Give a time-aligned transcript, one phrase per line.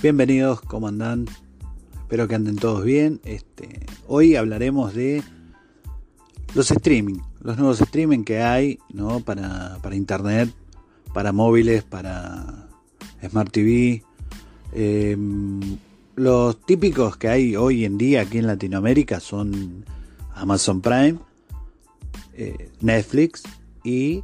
[0.00, 1.26] Bienvenidos, ¿cómo andan?
[1.92, 3.20] Espero que anden todos bien.
[3.24, 5.24] Este, hoy hablaremos de
[6.54, 9.18] los streaming, los nuevos streaming que hay ¿no?
[9.18, 10.54] para, para internet,
[11.12, 12.68] para móviles, para
[13.28, 14.04] Smart TV.
[14.72, 15.78] Em,
[16.14, 19.84] los típicos que hay hoy en día aquí en Latinoamérica son
[20.32, 21.18] Amazon Prime,
[22.34, 23.42] eh, Netflix
[23.82, 24.22] y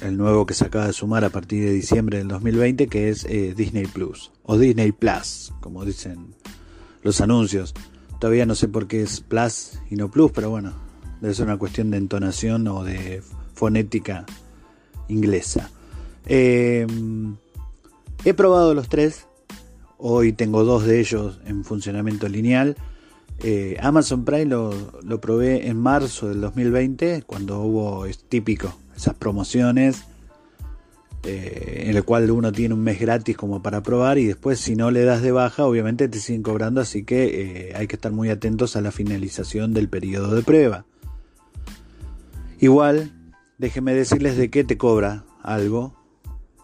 [0.00, 3.24] el nuevo que se acaba de sumar a partir de diciembre del 2020, que es
[3.24, 6.34] eh, Disney Plus o Disney Plus, como dicen
[7.02, 7.74] los anuncios.
[8.20, 10.72] Todavía no sé por qué es Plus y no Plus, pero bueno,
[11.20, 13.22] debe ser una cuestión de entonación o de
[13.54, 14.26] fonética
[15.08, 15.70] inglesa.
[16.26, 16.86] Eh,
[18.24, 19.26] he probado los tres,
[19.98, 22.76] hoy tengo dos de ellos en funcionamiento lineal.
[23.40, 29.14] Eh, Amazon Prime lo, lo probé en marzo del 2020, cuando hubo, es típico, esas
[29.14, 30.04] promociones
[31.22, 34.76] eh, en el cual uno tiene un mes gratis como para probar y después si
[34.76, 38.12] no le das de baja obviamente te siguen cobrando así que eh, hay que estar
[38.12, 40.86] muy atentos a la finalización del periodo de prueba.
[42.60, 43.12] Igual
[43.58, 45.96] déjenme decirles de qué te cobra algo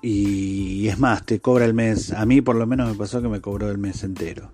[0.00, 2.12] y, es más te cobra el mes.
[2.12, 4.52] A mí por lo menos me pasó que me cobró el mes entero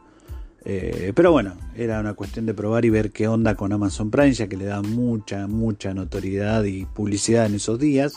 [0.64, 4.32] eh, pero bueno, era una cuestión de probar y ver qué onda con Amazon Prime,
[4.32, 8.14] ya que le da mucha, mucha notoriedad y publicidad en esos días.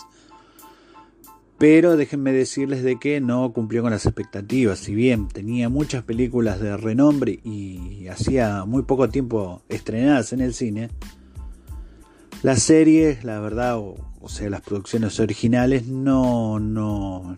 [1.57, 4.79] Pero déjenme decirles de que no cumplió con las expectativas.
[4.79, 10.55] Si bien tenía muchas películas de renombre y hacía muy poco tiempo estrenadas en el
[10.55, 10.89] cine,
[12.41, 17.37] las series, la verdad, o, o sea, las producciones originales no, no,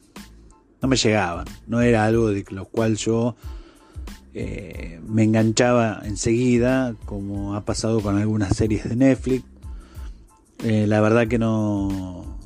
[0.81, 1.45] no me llegaban.
[1.67, 3.35] No era algo de lo cual yo
[4.33, 9.45] eh, me enganchaba enseguida, como ha pasado con algunas series de Netflix.
[10.63, 12.37] Eh, la verdad que no,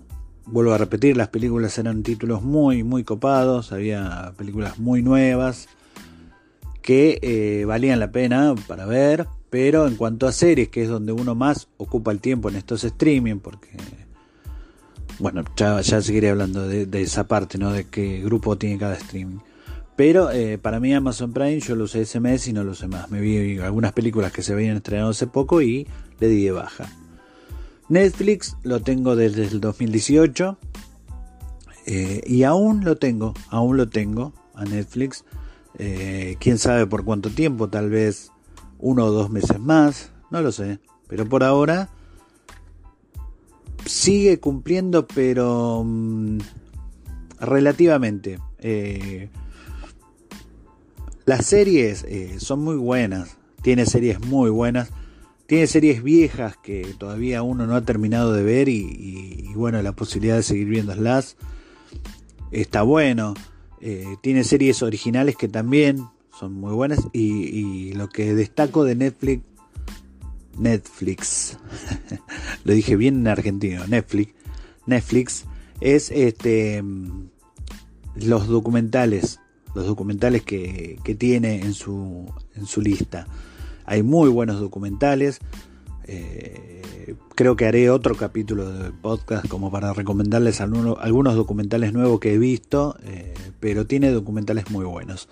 [0.46, 5.68] vuelvo a repetir, las películas eran títulos muy, muy copados, había películas muy nuevas
[6.82, 11.12] que eh, valían la pena para ver, pero en cuanto a series, que es donde
[11.12, 13.70] uno más ocupa el tiempo en estos streaming, porque,
[15.20, 17.72] bueno, ya, seguiré hablando de, de esa parte, ¿no?
[17.74, 19.40] De qué grupo tiene cada streaming.
[19.98, 22.88] Pero eh, para mí Amazon Prime yo lo usé ese mes y no lo sé
[22.88, 23.10] más.
[23.10, 25.88] Me vi algunas películas que se habían estrenado hace poco y
[26.20, 26.86] le di de baja.
[27.90, 30.58] Netflix lo tengo desde el 2018
[31.88, 35.26] eh, y aún lo tengo, aún lo tengo a Netflix.
[35.80, 38.32] Eh, quién sabe por cuánto tiempo, tal vez
[38.78, 40.80] uno o dos meses más, no lo sé.
[41.08, 41.90] Pero por ahora
[43.88, 46.38] sigue cumpliendo, pero mm,
[47.40, 48.38] relativamente.
[51.28, 54.92] Las series eh, son muy buenas, tiene series muy buenas,
[55.46, 60.38] tiene series viejas que todavía uno no ha terminado de ver y, bueno, la posibilidad
[60.38, 61.36] de seguir viéndolas
[62.52, 63.34] está bueno.
[63.82, 66.08] Eh, tiene series originales que también
[66.40, 69.44] son muy buenas y, lo que destaco de Netflix,
[70.58, 71.58] Netflix,
[72.64, 74.34] lo dije bien en argentino, Netflix,
[74.86, 75.44] Netflix
[75.82, 76.82] es este
[78.16, 79.42] los documentales
[79.78, 82.26] los documentales que, tiene en su,
[82.56, 83.28] en su lista.
[83.86, 85.40] Hay muy buenos documentales.
[86.06, 92.34] Eh, creo que haré otro capítulo de podcast como para recomendarles algunos, documentales nuevos que
[92.34, 95.30] he visto, eh, pero tiene documentales muy buenos.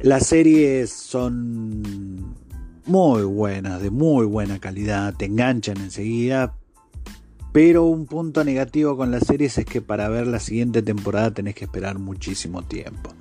[0.00, 2.34] Las series son
[2.86, 6.54] muy buenas, de muy buena calidad, te enganchan enseguida,
[7.54, 11.54] pero un punto negativo con las series es que para ver la siguiente temporada tenés
[11.54, 13.14] que esperar muchísimo tiempo.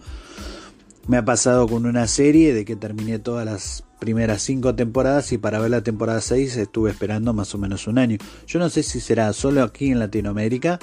[1.08, 5.38] Me ha pasado con una serie de que terminé todas las primeras cinco temporadas y
[5.38, 8.18] para ver la temporada 6 estuve esperando más o menos un año.
[8.48, 10.80] Yo no sé si será solo aquí en Latinoamérica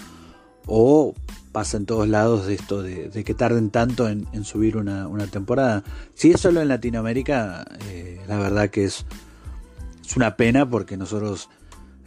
[0.67, 1.17] o
[1.51, 5.83] pasa en todos lados de esto de, que tarden tanto en, subir una, temporada.
[6.15, 9.05] Si es solo en Latinoamérica, eh, la verdad que es,
[10.07, 11.49] es una pena porque nosotros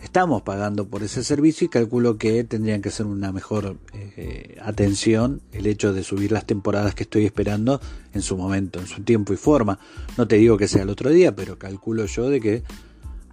[0.04, 5.42] estamos pagando por ese servicio y calculo que tendrían que ser una mejor eh, atención
[5.54, 7.80] el hecho de subir las temporadas que estoy esperando
[8.14, 9.80] en su momento, en su tiempo y forma.
[10.18, 12.64] No te digo que sea el otro día, pero calculo yo de que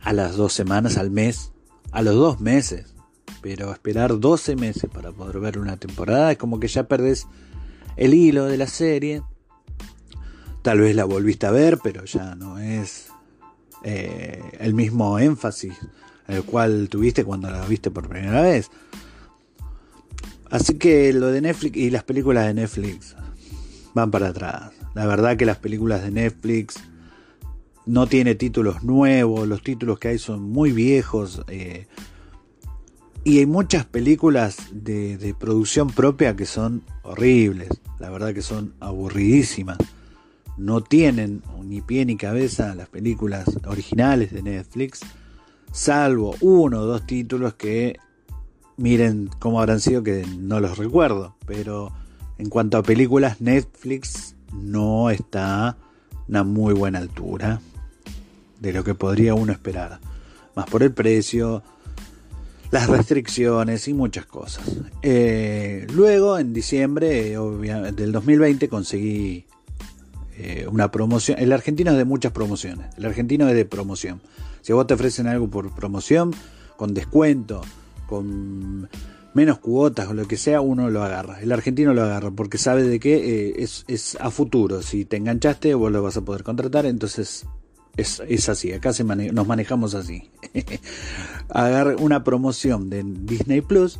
[0.00, 1.52] a las dos semanas, al mes,
[1.90, 2.94] a los dos meses,
[3.42, 7.26] pero esperar 12 meses para poder ver una temporada es como que ya perdés
[7.96, 9.22] el hilo de la serie.
[10.62, 13.08] Tal vez la volviste a ver, pero ya no es
[13.82, 15.74] eh, el mismo énfasis
[16.32, 18.70] el cual tuviste cuando la viste por primera vez.
[20.50, 23.14] Así que lo de Netflix y las películas de Netflix
[23.94, 24.72] van para atrás.
[24.94, 26.74] La verdad que las películas de Netflix
[27.86, 31.42] no tiene títulos nuevos, los títulos que hay son muy viejos.
[31.48, 31.86] Eh,
[33.22, 37.68] y hay muchas películas de, de, producción propia que son horribles,
[37.98, 39.78] la verdad que son aburridísimas.
[40.56, 45.00] No tienen ni pie ni cabeza las películas originales de Netflix
[45.72, 47.98] salvo uno o dos títulos que
[48.76, 51.92] miren cómo habrán sido que no los recuerdo, pero
[52.38, 55.76] en cuanto a películas Netflix no está a
[56.28, 57.60] una muy buena altura
[58.60, 60.00] de lo que podría uno esperar,
[60.54, 61.62] más por el precio,
[62.70, 64.64] las restricciones y muchas cosas.
[65.02, 67.36] Eh, luego, en diciembre
[67.92, 69.46] del 2020, conseguí
[70.36, 71.38] eh, una promoción.
[71.38, 72.86] El argentino es de muchas promociones.
[72.96, 74.20] El argentino es de promoción.
[74.62, 76.32] Si a vos te ofrecen algo por promoción,
[76.76, 77.62] con descuento,
[78.06, 78.88] con
[79.34, 81.40] menos cuotas o lo que sea, uno lo agarra.
[81.40, 84.82] El argentino lo agarra porque sabe de que eh, es, a futuro.
[84.82, 86.86] Si te enganchaste, vos lo vas a poder contratar.
[86.86, 87.46] Entonces
[87.96, 88.72] es, así.
[88.72, 88.92] Acá
[89.32, 90.30] nos manejamos así.
[91.48, 93.98] Agarra una promoción de Disney Plus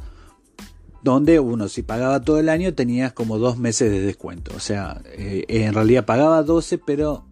[1.02, 4.52] donde uno si pagaba todo el año tenías como dos meses de descuento.
[4.54, 7.24] O sea, eh, en realidad pagaba 12, pero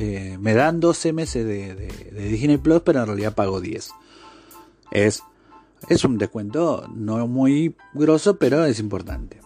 [0.00, 1.74] eh, me dan 12 meses de,
[2.12, 3.90] Disney Plus, pero en realidad pago 10.
[4.92, 5.24] Es,
[5.88, 9.40] es un descuento no muy grosso, pero es importante.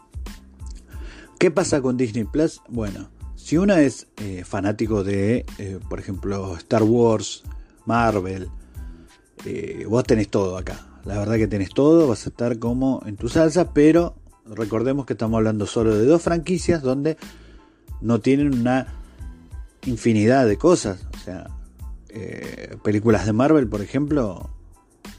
[1.39, 2.61] ¿Qué pasa con Disney Plus?
[2.69, 7.45] Bueno, si uno es eh, fanático de, eh, por ejemplo, Star Wars,
[7.87, 8.51] Marvel,
[9.89, 10.87] vos tenés todo acá.
[11.07, 15.15] La verdad que tenés todo, vas a estar como en tu salsa, pero recordemos que
[15.15, 17.17] estamos hablando solo de dos franquicias donde
[18.03, 19.02] no tienen una
[19.87, 21.07] infinidad de cosas.
[21.15, 21.47] O sea,
[22.09, 24.51] eh, películas de Marvel, por ejemplo,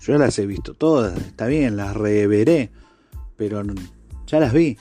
[0.01, 2.71] yo las he visto todas, está bien, las reveré,
[3.35, 3.63] pero
[4.27, 4.77] ya las vi.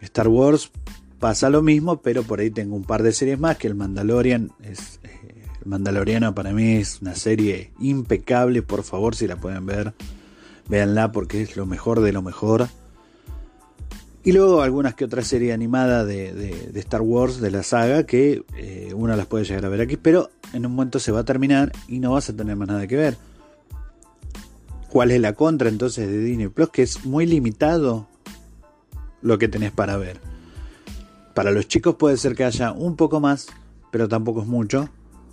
[0.00, 0.70] Star Wars
[1.18, 4.50] pasa lo mismo, pero por ahí tengo un par de series más que el Mandalorian
[4.60, 9.64] es eh, el Mandaloriano para mí es una serie impecable, por favor si la pueden
[9.64, 9.94] ver,
[10.68, 12.68] véanla porque es lo mejor de lo mejor.
[14.24, 18.92] Y luego algunas que otras series animadas de, Star Wars, de la saga, que eh,
[18.94, 21.72] una las puede llegar a ver aquí, pero en un momento se va a terminar
[21.88, 23.16] y no vas a tener más nada que ver.
[24.88, 26.70] ¿Cuál es la contra entonces de Disney Plus?
[26.70, 28.06] Que es muy limitado
[29.22, 30.20] lo que tenés para ver.
[31.34, 33.48] Para los chicos puede ser que haya un poco más,
[33.90, 34.88] pero tampoco es mucho,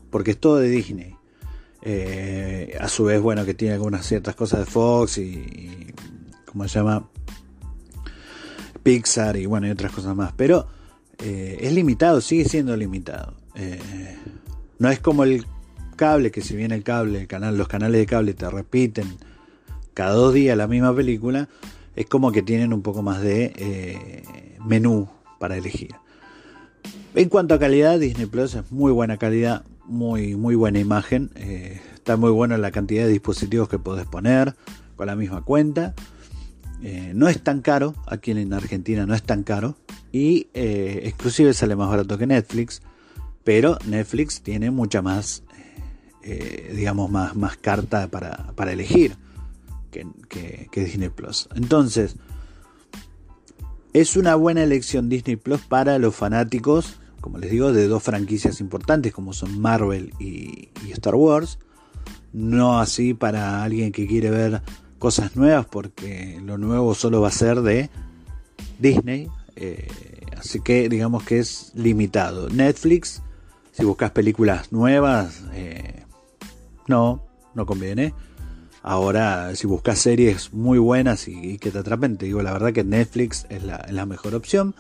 [0.09, 1.15] porque es todo de Disney.
[1.81, 5.93] Eh, a su vez, bueno, que tiene algunas ciertas cosas de Fox y, y
[6.45, 7.07] ¿cómo se llama?
[8.83, 10.33] Pixar y bueno, y otras cosas más.
[10.35, 10.67] Pero
[11.19, 13.33] eh, es limitado, sigue siendo limitado.
[13.55, 13.79] Eh,
[14.77, 15.45] no es como el
[15.95, 19.17] cable, que si bien el cable, el canal, los canales de cable te repiten
[19.93, 21.49] cada dos días la misma película,
[21.95, 24.23] es como que tienen un poco más de eh,
[24.65, 25.09] menú
[25.39, 25.93] para elegir.
[27.15, 31.31] En cuanto a calidad, Disney Plus es muy buena calidad, muy, muy buena imagen.
[31.35, 34.55] está muy buena la cantidad de dispositivos que podés poner
[34.95, 35.95] con la misma cuenta.
[36.81, 39.75] Eh, no es tan caro, aquí en Argentina no es tan caro
[40.11, 42.81] y eh, exclusive sale más barato que Netflix,
[43.43, 45.43] pero Netflix tiene mucha más,
[46.23, 49.17] eh, digamos, más, más carta para, elegir
[49.91, 50.07] que,
[50.71, 51.49] que, Disney Plus.
[51.55, 52.15] Entonces,
[53.91, 58.61] es una buena elección Disney Plus para los fanáticos, como les digo, de dos franquicias
[58.61, 61.59] importantes como son Marvel y Star Wars
[62.33, 64.61] no así para alguien que quiere ver
[64.99, 67.89] cosas nuevas, porque lo nuevo solo va a ser de
[68.77, 69.87] Disney, eh,
[70.37, 72.49] así que digamos que es limitado.
[72.49, 73.21] Netflix,
[73.71, 76.03] si buscas películas nuevas, eh,
[76.87, 77.23] no,
[77.55, 78.13] no conviene.
[78.81, 82.83] Ahora, si buscas series muy buenas y, que te atrapen, te digo la verdad que
[82.83, 84.75] Netflix es la, es la mejor opción.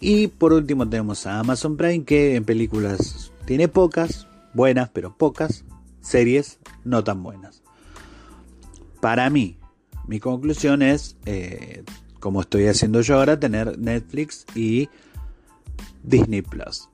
[0.00, 5.64] Y por último tenemos a Amazon Prime que en películas tiene pocas, buenas pero pocas,
[6.00, 7.62] series no tan buenas.
[9.00, 9.58] Para mí,
[10.06, 11.84] mi conclusión es, eh,
[12.20, 14.88] como estoy haciendo yo ahora, tener Netflix y
[16.02, 16.88] Disney Plus.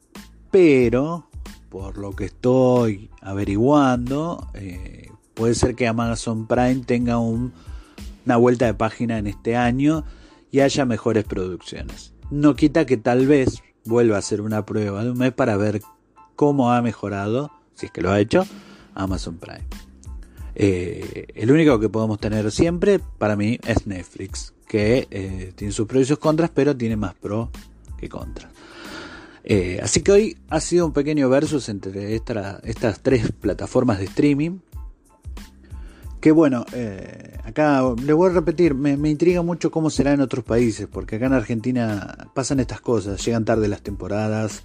[0.51, 1.29] Pero,
[1.71, 8.75] por lo que estoy averiguando, eh, puede ser que Amazon Prime tenga una vuelta de
[8.75, 10.05] página en este año
[10.51, 12.13] y haya mejores producciones.
[12.31, 15.83] No quita que tal vez vuelva a hacer una prueba de un mes para ver
[16.37, 18.47] cómo ha mejorado, si es que lo ha hecho,
[18.95, 19.65] Amazon Prime.
[20.55, 25.87] Eh, el único que podemos tener siempre para mí es Netflix, que eh, tiene sus
[25.87, 27.49] pros y sus contras, pero tiene más pros
[27.99, 28.53] que contras.
[29.43, 34.59] Eh, así que hoy ha sido un pequeño versus entre estas tres plataformas de streaming.
[36.21, 36.65] Que bueno,
[37.45, 41.27] acá le voy a repetir, me, intriga mucho cómo será en otros países, porque acá
[41.27, 44.63] en Argentina pasan estas cosas, llegan tarde las temporadas,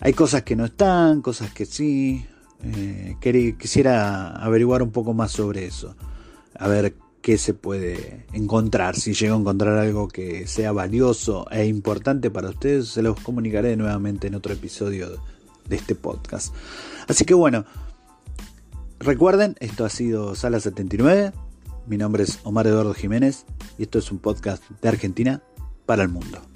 [0.00, 2.24] hay cosas que no están, cosas que sí,
[2.62, 3.16] eh,
[3.58, 5.96] quisiera averiguar un poco más sobre eso.
[6.58, 8.96] A ver qué se puede encontrar.
[8.96, 13.76] Si llego a encontrar algo que sea valioso e importante para ustedes, se los comunicaré
[13.76, 15.20] nuevamente en otro episodio
[15.68, 16.54] de este podcast.
[17.08, 17.64] Así que bueno,
[19.00, 21.32] recuerden, esto ha sido Sala 79.
[21.86, 23.44] Mi nombre es Omar Eduardo Jiménez
[23.78, 25.42] y esto es un podcast de Argentina
[25.84, 26.55] para el mundo.